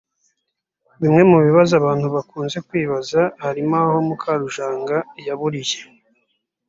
Bimwe 1.01 1.21
mu 1.31 1.37
bibazo 1.47 1.73
abantu 1.81 2.07
bakunze 2.15 2.57
kwibaza 2.67 3.21
harimo 3.43 3.75
aho 3.83 3.97
Mukarujanga 4.07 4.97
yaburiye 5.27 5.79